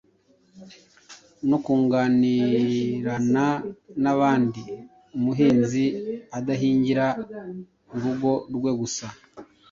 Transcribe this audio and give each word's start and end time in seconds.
no 1.49 1.57
kunganirana 1.63 3.47
n’abandi 4.03 4.61
umuhinzi 5.17 5.85
adahingira 6.37 7.05
urugo 7.95 8.31
rwe 8.55 8.71
gusa. 8.79 9.05